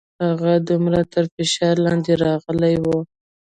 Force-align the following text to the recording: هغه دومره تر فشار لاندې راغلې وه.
هغه 0.27 0.53
دومره 0.69 0.99
تر 1.13 1.23
فشار 1.33 1.75
لاندې 1.85 2.13
راغلې 2.25 2.73
وه. 2.83 2.97